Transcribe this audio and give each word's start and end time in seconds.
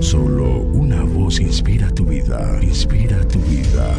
Solo 0.00 0.60
una 0.60 1.02
voz 1.04 1.40
inspira 1.40 1.90
tu 1.90 2.04
vida, 2.04 2.58
inspira 2.62 3.26
tu 3.26 3.38
vida. 3.40 3.94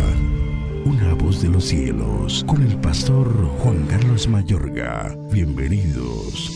Una 0.86 1.14
voz 1.16 1.42
de 1.42 1.50
los 1.50 1.66
cielos, 1.66 2.44
con 2.48 2.62
el 2.62 2.78
pastor 2.80 3.28
Juan 3.60 3.86
Carlos 3.88 4.28
Mayorga. 4.28 5.18
Bienvenidos. 5.32 6.52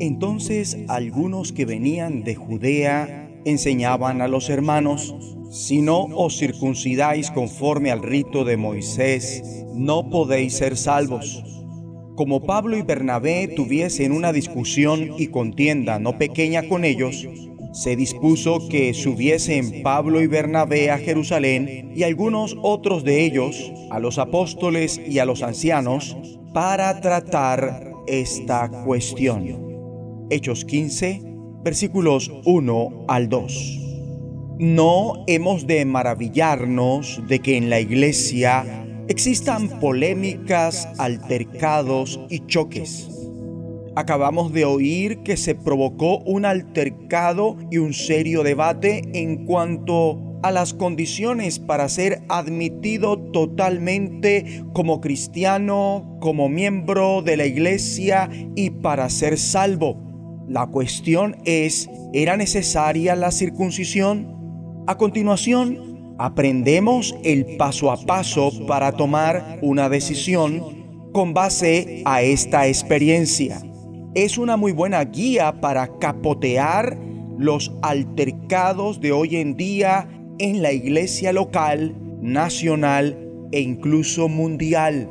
Entonces 0.00 0.78
algunos 0.88 1.52
que 1.52 1.66
venían 1.66 2.24
de 2.24 2.34
Judea 2.34 3.30
enseñaban 3.44 4.22
a 4.22 4.28
los 4.28 4.48
hermanos, 4.48 5.14
si 5.50 5.82
no 5.82 6.04
os 6.04 6.38
circuncidáis 6.38 7.30
conforme 7.30 7.90
al 7.90 8.02
rito 8.02 8.44
de 8.44 8.56
Moisés, 8.56 9.64
no 9.74 10.08
podéis 10.08 10.54
ser 10.54 10.76
salvos. 10.76 11.61
Como 12.16 12.42
Pablo 12.42 12.76
y 12.76 12.82
Bernabé 12.82 13.48
tuviesen 13.48 14.12
una 14.12 14.32
discusión 14.32 15.14
y 15.18 15.28
contienda 15.28 15.98
no 15.98 16.18
pequeña 16.18 16.68
con 16.68 16.84
ellos, 16.84 17.26
se 17.72 17.96
dispuso 17.96 18.68
que 18.68 18.92
subiesen 18.92 19.82
Pablo 19.82 20.20
y 20.20 20.26
Bernabé 20.26 20.90
a 20.90 20.98
Jerusalén 20.98 21.90
y 21.96 22.02
algunos 22.02 22.54
otros 22.62 23.02
de 23.02 23.24
ellos 23.24 23.72
a 23.90 23.98
los 23.98 24.18
apóstoles 24.18 25.00
y 25.08 25.20
a 25.20 25.24
los 25.24 25.42
ancianos 25.42 26.14
para 26.52 27.00
tratar 27.00 27.92
esta 28.06 28.68
cuestión. 28.84 30.26
Hechos 30.28 30.66
15, 30.66 31.22
versículos 31.64 32.30
1 32.44 33.06
al 33.08 33.30
2. 33.30 33.78
No 34.58 35.24
hemos 35.28 35.66
de 35.66 35.86
maravillarnos 35.86 37.22
de 37.26 37.38
que 37.38 37.56
en 37.56 37.70
la 37.70 37.80
iglesia 37.80 38.82
existan 39.08 39.68
polémicas, 39.80 40.88
altercados 40.98 42.20
y 42.28 42.40
choques. 42.46 43.08
Acabamos 43.94 44.52
de 44.52 44.64
oír 44.64 45.18
que 45.18 45.36
se 45.36 45.54
provocó 45.54 46.18
un 46.20 46.46
altercado 46.46 47.56
y 47.70 47.78
un 47.78 47.92
serio 47.92 48.42
debate 48.42 49.02
en 49.12 49.44
cuanto 49.44 50.38
a 50.42 50.50
las 50.50 50.74
condiciones 50.74 51.58
para 51.58 51.88
ser 51.88 52.22
admitido 52.28 53.18
totalmente 53.18 54.64
como 54.72 55.00
cristiano, 55.00 56.18
como 56.20 56.48
miembro 56.48 57.22
de 57.22 57.36
la 57.36 57.46
iglesia 57.46 58.28
y 58.56 58.70
para 58.70 59.08
ser 59.10 59.38
salvo. 59.38 59.96
La 60.48 60.66
cuestión 60.66 61.36
es, 61.44 61.88
¿era 62.12 62.36
necesaria 62.36 63.14
la 63.14 63.30
circuncisión? 63.30 64.82
A 64.86 64.96
continuación, 64.96 65.91
aprendemos 66.24 67.16
el 67.24 67.56
paso 67.56 67.90
a 67.90 67.96
paso 67.96 68.52
para 68.68 68.92
tomar 68.92 69.58
una 69.60 69.88
decisión 69.88 71.10
con 71.12 71.34
base 71.34 72.02
a 72.04 72.22
esta 72.22 72.68
experiencia. 72.68 73.60
Es 74.14 74.38
una 74.38 74.56
muy 74.56 74.70
buena 74.70 75.04
guía 75.04 75.60
para 75.60 75.98
capotear 75.98 76.96
los 77.38 77.72
altercados 77.82 79.00
de 79.00 79.10
hoy 79.10 79.36
en 79.36 79.56
día 79.56 80.08
en 80.38 80.62
la 80.62 80.72
iglesia 80.72 81.32
local, 81.32 81.96
nacional 82.20 83.18
e 83.50 83.60
incluso 83.60 84.28
mundial. 84.28 85.10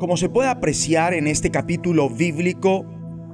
Como 0.00 0.16
se 0.16 0.28
puede 0.28 0.48
apreciar 0.48 1.14
en 1.14 1.28
este 1.28 1.52
capítulo 1.52 2.10
bíblico, 2.10 2.84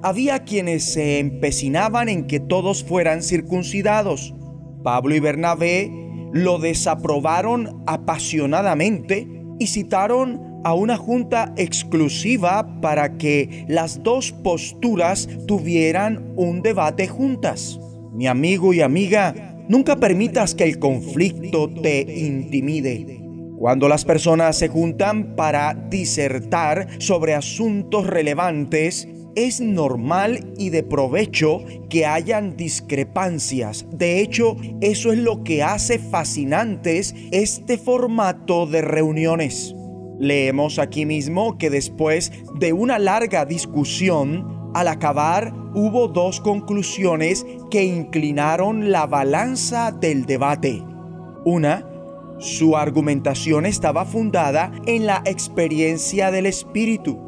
había 0.02 0.40
quienes 0.40 0.84
se 0.84 1.18
empecinaban 1.18 2.10
en 2.10 2.26
que 2.26 2.40
todos 2.40 2.84
fueran 2.84 3.22
circuncidados. 3.22 4.34
Pablo 4.82 5.14
y 5.14 5.20
Bernabé 5.20 6.05
lo 6.32 6.58
desaprobaron 6.58 7.82
apasionadamente 7.86 9.28
y 9.58 9.66
citaron 9.66 10.60
a 10.64 10.74
una 10.74 10.96
junta 10.96 11.54
exclusiva 11.56 12.80
para 12.80 13.18
que 13.18 13.64
las 13.68 14.02
dos 14.02 14.32
posturas 14.32 15.28
tuvieran 15.46 16.32
un 16.36 16.62
debate 16.62 17.06
juntas. 17.06 17.78
Mi 18.12 18.26
amigo 18.26 18.74
y 18.74 18.80
amiga, 18.80 19.56
nunca 19.68 19.96
permitas 19.96 20.54
que 20.54 20.64
el 20.64 20.78
conflicto 20.78 21.70
te 21.70 22.00
intimide. 22.00 23.22
Cuando 23.58 23.88
las 23.88 24.04
personas 24.04 24.58
se 24.58 24.68
juntan 24.68 25.34
para 25.34 25.74
disertar 25.74 26.88
sobre 26.98 27.34
asuntos 27.34 28.06
relevantes, 28.06 29.08
es 29.36 29.60
normal 29.60 30.52
y 30.56 30.70
de 30.70 30.82
provecho 30.82 31.62
que 31.88 32.06
hayan 32.06 32.56
discrepancias. 32.56 33.86
De 33.92 34.20
hecho, 34.20 34.56
eso 34.80 35.12
es 35.12 35.18
lo 35.18 35.44
que 35.44 35.62
hace 35.62 35.98
fascinantes 35.98 37.14
este 37.30 37.78
formato 37.78 38.66
de 38.66 38.82
reuniones. 38.82 39.74
Leemos 40.18 40.78
aquí 40.78 41.04
mismo 41.04 41.58
que 41.58 41.68
después 41.68 42.32
de 42.58 42.72
una 42.72 42.98
larga 42.98 43.44
discusión, 43.44 44.72
al 44.74 44.88
acabar 44.88 45.52
hubo 45.74 46.08
dos 46.08 46.40
conclusiones 46.40 47.46
que 47.70 47.84
inclinaron 47.84 48.90
la 48.90 49.06
balanza 49.06 49.92
del 49.92 50.24
debate. 50.24 50.82
Una, 51.44 51.86
su 52.38 52.76
argumentación 52.76 53.66
estaba 53.66 54.06
fundada 54.06 54.72
en 54.86 55.04
la 55.04 55.22
experiencia 55.26 56.30
del 56.30 56.46
Espíritu 56.46 57.25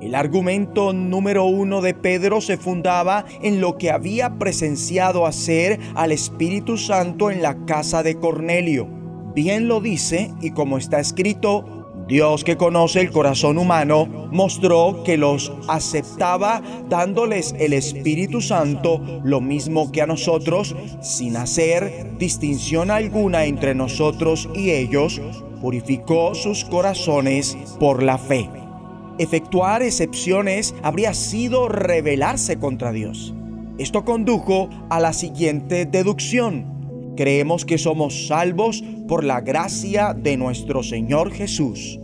el 0.00 0.14
argumento 0.14 0.92
número 0.92 1.44
uno 1.44 1.80
de 1.82 1.94
Pedro 1.94 2.40
se 2.40 2.56
fundaba 2.56 3.24
en 3.42 3.60
lo 3.60 3.76
que 3.76 3.90
había 3.90 4.38
presenciado 4.38 5.26
hacer 5.26 5.78
al 5.94 6.12
Espíritu 6.12 6.78
Santo 6.78 7.30
en 7.30 7.42
la 7.42 7.64
casa 7.66 8.02
de 8.02 8.16
Cornelio. 8.16 8.88
Bien 9.34 9.68
lo 9.68 9.80
dice 9.80 10.32
y 10.40 10.50
como 10.50 10.78
está 10.78 11.00
escrito, 11.00 11.80
Dios 12.08 12.42
que 12.42 12.56
conoce 12.56 13.00
el 13.00 13.12
corazón 13.12 13.56
humano 13.56 14.28
mostró 14.32 15.04
que 15.04 15.16
los 15.16 15.52
aceptaba 15.68 16.60
dándoles 16.88 17.54
el 17.58 17.72
Espíritu 17.72 18.40
Santo 18.40 19.00
lo 19.22 19.40
mismo 19.40 19.92
que 19.92 20.02
a 20.02 20.06
nosotros, 20.06 20.74
sin 21.00 21.36
hacer 21.36 22.18
distinción 22.18 22.90
alguna 22.90 23.44
entre 23.44 23.76
nosotros 23.76 24.48
y 24.56 24.70
ellos, 24.70 25.20
purificó 25.60 26.34
sus 26.34 26.64
corazones 26.64 27.56
por 27.78 28.02
la 28.02 28.18
fe. 28.18 28.59
Efectuar 29.20 29.82
excepciones 29.82 30.74
habría 30.82 31.12
sido 31.12 31.68
rebelarse 31.68 32.58
contra 32.58 32.90
Dios. 32.90 33.34
Esto 33.76 34.06
condujo 34.06 34.70
a 34.88 34.98
la 34.98 35.12
siguiente 35.12 35.84
deducción. 35.84 37.12
Creemos 37.18 37.66
que 37.66 37.76
somos 37.76 38.28
salvos 38.28 38.82
por 39.08 39.24
la 39.24 39.42
gracia 39.42 40.14
de 40.14 40.38
nuestro 40.38 40.82
Señor 40.82 41.32
Jesús. 41.32 42.00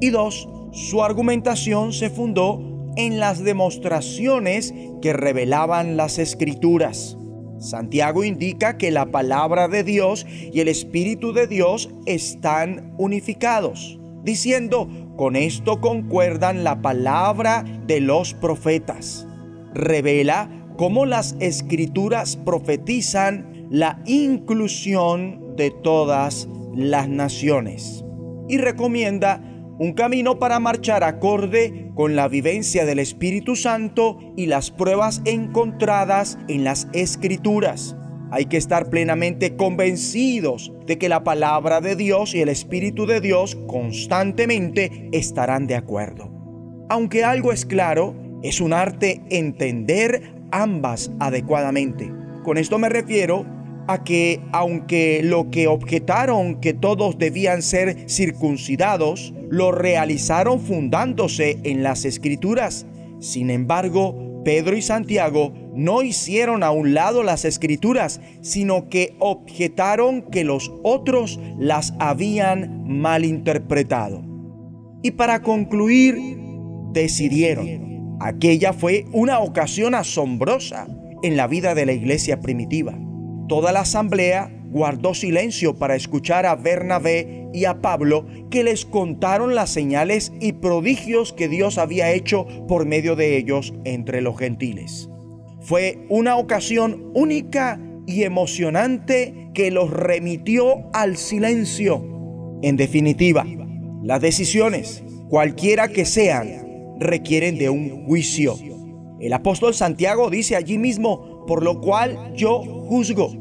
Y 0.00 0.10
dos, 0.10 0.48
su 0.70 1.02
argumentación 1.02 1.92
se 1.92 2.10
fundó 2.10 2.92
en 2.94 3.18
las 3.18 3.42
demostraciones 3.42 4.72
que 5.02 5.12
revelaban 5.12 5.96
las 5.96 6.20
escrituras. 6.20 7.18
Santiago 7.58 8.22
indica 8.22 8.78
que 8.78 8.92
la 8.92 9.06
palabra 9.06 9.66
de 9.66 9.82
Dios 9.82 10.24
y 10.52 10.60
el 10.60 10.68
Espíritu 10.68 11.32
de 11.32 11.48
Dios 11.48 11.90
están 12.06 12.94
unificados, 12.98 13.98
diciendo, 14.22 14.88
con 15.16 15.34
esto 15.36 15.80
concuerdan 15.80 16.62
la 16.62 16.82
palabra 16.82 17.64
de 17.86 18.00
los 18.00 18.34
profetas. 18.34 19.26
Revela 19.74 20.50
cómo 20.76 21.06
las 21.06 21.36
escrituras 21.40 22.36
profetizan 22.36 23.66
la 23.70 24.00
inclusión 24.06 25.56
de 25.56 25.70
todas 25.70 26.48
las 26.74 27.08
naciones. 27.08 28.04
Y 28.48 28.58
recomienda 28.58 29.42
un 29.78 29.92
camino 29.92 30.38
para 30.38 30.60
marchar 30.60 31.02
acorde 31.02 31.90
con 31.94 32.16
la 32.16 32.28
vivencia 32.28 32.84
del 32.84 32.98
Espíritu 32.98 33.56
Santo 33.56 34.18
y 34.36 34.46
las 34.46 34.70
pruebas 34.70 35.22
encontradas 35.24 36.38
en 36.48 36.64
las 36.64 36.88
escrituras. 36.92 37.96
Hay 38.30 38.46
que 38.46 38.56
estar 38.56 38.90
plenamente 38.90 39.56
convencidos 39.56 40.72
de 40.86 40.98
que 40.98 41.08
la 41.08 41.22
palabra 41.22 41.80
de 41.80 41.96
Dios 41.96 42.34
y 42.34 42.40
el 42.40 42.48
Espíritu 42.48 43.06
de 43.06 43.20
Dios 43.20 43.56
constantemente 43.66 45.08
estarán 45.12 45.66
de 45.66 45.76
acuerdo. 45.76 46.30
Aunque 46.88 47.24
algo 47.24 47.52
es 47.52 47.64
claro, 47.64 48.14
es 48.42 48.60
un 48.60 48.72
arte 48.72 49.22
entender 49.30 50.34
ambas 50.50 51.10
adecuadamente. 51.18 52.12
Con 52.44 52.58
esto 52.58 52.78
me 52.78 52.88
refiero 52.88 53.46
a 53.88 54.02
que 54.04 54.40
aunque 54.52 55.20
lo 55.22 55.50
que 55.50 55.68
objetaron 55.68 56.60
que 56.60 56.74
todos 56.74 57.18
debían 57.18 57.62
ser 57.62 58.08
circuncidados, 58.08 59.32
lo 59.48 59.72
realizaron 59.72 60.60
fundándose 60.60 61.58
en 61.62 61.82
las 61.82 62.04
escrituras. 62.04 62.86
Sin 63.20 63.50
embargo, 63.50 64.42
Pedro 64.44 64.76
y 64.76 64.82
Santiago 64.82 65.52
no 65.76 66.02
hicieron 66.02 66.62
a 66.62 66.70
un 66.70 66.94
lado 66.94 67.22
las 67.22 67.44
escrituras, 67.44 68.20
sino 68.40 68.88
que 68.88 69.14
objetaron 69.18 70.22
que 70.22 70.42
los 70.42 70.72
otros 70.82 71.38
las 71.58 71.94
habían 71.98 72.84
malinterpretado. 72.86 74.22
Y 75.02 75.12
para 75.12 75.42
concluir, 75.42 76.16
decidieron. 76.92 78.16
Aquella 78.20 78.72
fue 78.72 79.04
una 79.12 79.38
ocasión 79.40 79.94
asombrosa 79.94 80.88
en 81.22 81.36
la 81.36 81.46
vida 81.46 81.74
de 81.74 81.86
la 81.86 81.92
iglesia 81.92 82.40
primitiva. 82.40 82.98
Toda 83.48 83.72
la 83.72 83.80
asamblea 83.80 84.50
guardó 84.70 85.14
silencio 85.14 85.76
para 85.76 85.94
escuchar 85.94 86.46
a 86.46 86.56
Bernabé 86.56 87.48
y 87.52 87.66
a 87.66 87.80
Pablo 87.80 88.26
que 88.50 88.64
les 88.64 88.84
contaron 88.84 89.54
las 89.54 89.70
señales 89.70 90.32
y 90.40 90.52
prodigios 90.52 91.32
que 91.32 91.48
Dios 91.48 91.78
había 91.78 92.12
hecho 92.12 92.46
por 92.66 92.86
medio 92.86 93.16
de 93.16 93.36
ellos 93.36 93.74
entre 93.84 94.20
los 94.20 94.38
gentiles. 94.38 95.08
Fue 95.66 96.06
una 96.08 96.36
ocasión 96.36 97.10
única 97.12 97.80
y 98.06 98.22
emocionante 98.22 99.50
que 99.52 99.72
los 99.72 99.90
remitió 99.90 100.88
al 100.92 101.16
silencio. 101.16 102.60
En 102.62 102.76
definitiva, 102.76 103.44
las 104.04 104.20
decisiones, 104.20 105.02
cualquiera 105.28 105.88
que 105.88 106.04
sean, 106.04 106.96
requieren 107.00 107.58
de 107.58 107.68
un 107.68 108.06
juicio. 108.06 108.54
El 109.18 109.32
apóstol 109.32 109.74
Santiago 109.74 110.30
dice 110.30 110.54
allí 110.54 110.78
mismo, 110.78 111.44
por 111.48 111.64
lo 111.64 111.80
cual 111.80 112.32
yo 112.36 112.60
juzgo. 112.60 113.32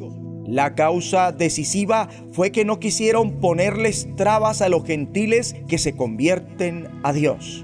La 0.47 0.73
causa 0.73 1.31
decisiva 1.31 2.09
fue 2.31 2.51
que 2.51 2.65
no 2.65 2.79
quisieron 2.79 3.39
ponerles 3.39 4.07
trabas 4.15 4.63
a 4.63 4.69
los 4.69 4.83
gentiles 4.83 5.55
que 5.67 5.77
se 5.77 5.95
convierten 5.95 6.87
a 7.03 7.13
Dios. 7.13 7.63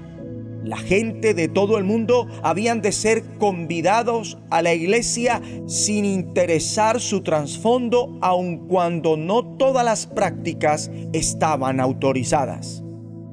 La 0.64 0.76
gente 0.76 1.34
de 1.34 1.48
todo 1.48 1.76
el 1.76 1.84
mundo 1.84 2.28
habían 2.42 2.82
de 2.82 2.92
ser 2.92 3.24
convidados 3.38 4.38
a 4.50 4.62
la 4.62 4.72
iglesia 4.74 5.42
sin 5.66 6.04
interesar 6.04 7.00
su 7.00 7.22
trasfondo, 7.22 8.16
aun 8.20 8.68
cuando 8.68 9.16
no 9.16 9.44
todas 9.56 9.84
las 9.84 10.06
prácticas 10.06 10.90
estaban 11.12 11.80
autorizadas. 11.80 12.84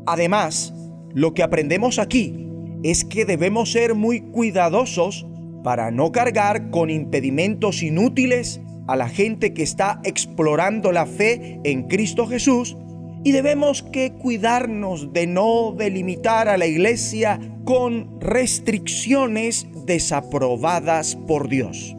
Además, 0.07 0.73
lo 1.13 1.35
que 1.35 1.43
aprendemos 1.43 1.99
aquí 1.99 2.47
es 2.81 3.05
que 3.05 3.25
debemos 3.25 3.71
ser 3.71 3.93
muy 3.93 4.21
cuidadosos 4.21 5.27
para 5.63 5.91
no 5.91 6.11
cargar 6.11 6.71
con 6.71 6.89
impedimentos 6.89 7.83
inútiles 7.83 8.59
a 8.87 8.95
la 8.95 9.07
gente 9.07 9.53
que 9.53 9.61
está 9.61 10.01
explorando 10.03 10.91
la 10.91 11.05
fe 11.05 11.59
en 11.63 11.83
Cristo 11.83 12.25
Jesús 12.25 12.75
y 13.23 13.31
debemos 13.31 13.83
que 13.83 14.13
cuidarnos 14.13 15.11
de 15.13 15.27
no 15.27 15.73
delimitar 15.77 16.47
a 16.47 16.57
la 16.57 16.67
iglesia 16.67 17.39
con 17.65 18.19
restricciones 18.21 19.67
desaprobadas 19.85 21.15
por 21.15 21.49
Dios. 21.49 21.95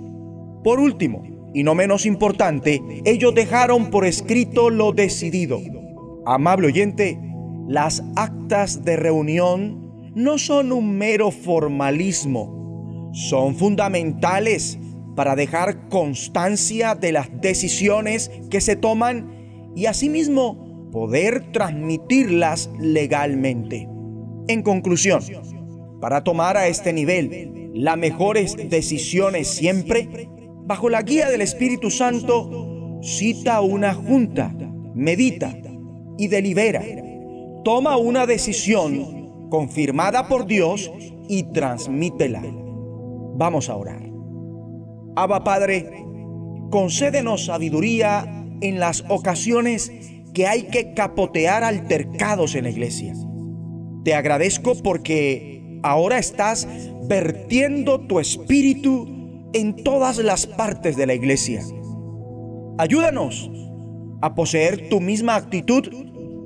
Por 0.65 0.81
último, 0.81 1.23
y 1.53 1.63
no 1.63 1.75
menos 1.75 2.07
importante, 2.07 2.81
ellos 3.05 3.35
dejaron 3.35 3.91
por 3.91 4.07
escrito 4.07 4.71
lo 4.71 4.93
decidido. 4.93 5.61
Amable 6.27 6.69
oyente, 6.69 7.19
las 7.69 8.03
actas 8.17 8.85
de 8.85 8.97
reunión 8.97 10.13
no 10.15 10.39
son 10.39 10.73
un 10.73 10.97
mero 10.97 11.31
formalismo, 11.31 13.11
son 13.13 13.55
fundamentales 13.55 14.79
para 15.17 15.37
dejar 15.37 15.89
constancia 15.89 16.95
de 16.95 17.13
las 17.13 17.29
decisiones 17.41 18.31
que 18.51 18.61
se 18.61 18.77
toman 18.77 19.73
y 19.77 19.87
asimismo 19.87 20.70
poder 20.91 21.53
transmitirlas 21.53 22.71
legalmente. 22.79 23.89
En 24.49 24.63
conclusión, 24.63 25.23
para 26.01 26.25
tomar 26.25 26.57
a 26.57 26.69
este 26.69 26.93
nivel 26.93 27.71
las 27.75 27.97
mejores 27.97 28.57
decisiones 28.69 29.49
siempre, 29.49 30.29
bajo 30.65 30.89
la 30.89 31.03
guía 31.03 31.29
del 31.29 31.41
Espíritu 31.41 31.91
Santo, 31.91 32.99
cita 33.03 33.61
una 33.61 33.95
junta, 33.95 34.55
medita 34.95 35.57
y 36.19 36.29
delibera. 36.29 36.83
Toma 37.65 37.97
una 37.97 38.27
decisión 38.27 39.49
confirmada 39.51 40.29
por 40.29 40.47
Dios 40.47 40.91
y 41.29 41.45
transmítela. 41.53 42.43
Vamos 43.37 43.69
a 43.69 43.77
orar. 43.77 44.03
Abba 45.17 45.45
Padre, 45.45 46.05
concédenos 46.71 47.47
sabiduría 47.47 48.47
en 48.61 48.79
las 48.81 49.05
ocasiones 49.09 49.93
que 50.33 50.47
hay 50.47 50.65
que 50.65 50.95
capotear 50.95 51.65
altercados 51.65 52.55
en 52.55 52.65
la 52.65 52.71
iglesia. 52.71 53.15
Te 54.05 54.15
agradezco 54.15 54.75
porque 54.83 55.79
ahora 55.83 56.19
estás 56.19 56.69
vertiendo 57.09 58.01
tu 58.01 58.21
espíritu 58.21 59.09
en 59.53 59.77
todas 59.77 60.19
las 60.19 60.47
partes 60.47 60.97
de 60.97 61.07
la 61.07 61.15
iglesia. 61.15 61.63
Ayúdanos 62.79 63.51
a 64.23 64.35
poseer 64.35 64.89
tu 64.89 65.01
misma 65.01 65.37
actitud 65.37 65.89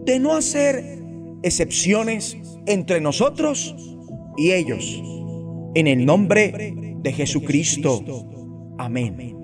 de 0.05 0.19
no 0.19 0.35
hacer 0.35 0.99
excepciones 1.43 2.37
entre 2.67 3.01
nosotros 3.01 3.75
y 4.37 4.53
ellos. 4.53 5.03
En 5.75 5.87
el 5.87 6.05
nombre 6.07 6.97
de 7.03 7.13
Jesucristo. 7.13 8.03
Amén 8.79 9.44